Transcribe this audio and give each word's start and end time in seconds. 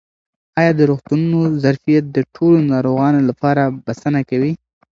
آیا 0.59 0.71
د 0.75 0.81
روغتونونو 0.89 1.39
ظرفیت 1.63 2.03
د 2.11 2.17
ټولو 2.35 2.57
ناروغانو 2.71 3.19
لپاره 3.29 3.63
بسنه 3.85 4.19
کوي؟ 4.29 4.51